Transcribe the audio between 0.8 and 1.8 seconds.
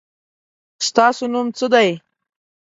ستاسو نوم څه